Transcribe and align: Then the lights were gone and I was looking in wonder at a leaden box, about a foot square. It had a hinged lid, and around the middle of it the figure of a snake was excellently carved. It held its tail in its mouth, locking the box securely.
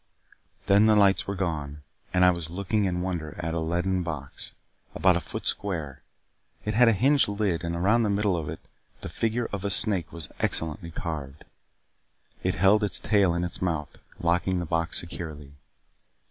Then 0.65 0.87
the 0.87 0.95
lights 0.95 1.27
were 1.27 1.35
gone 1.35 1.83
and 2.11 2.25
I 2.25 2.31
was 2.31 2.49
looking 2.49 2.85
in 2.85 3.01
wonder 3.01 3.35
at 3.37 3.53
a 3.53 3.59
leaden 3.59 4.01
box, 4.01 4.51
about 4.95 5.15
a 5.15 5.19
foot 5.21 5.45
square. 5.45 6.01
It 6.65 6.73
had 6.73 6.87
a 6.87 6.93
hinged 6.93 7.27
lid, 7.27 7.63
and 7.63 7.75
around 7.75 8.01
the 8.01 8.09
middle 8.09 8.35
of 8.35 8.49
it 8.49 8.61
the 9.01 9.09
figure 9.09 9.47
of 9.53 9.63
a 9.63 9.69
snake 9.69 10.11
was 10.11 10.27
excellently 10.39 10.89
carved. 10.89 11.43
It 12.41 12.55
held 12.55 12.83
its 12.83 12.99
tail 12.99 13.35
in 13.35 13.43
its 13.43 13.61
mouth, 13.61 13.99
locking 14.19 14.57
the 14.57 14.65
box 14.65 14.97
securely. 14.99 15.51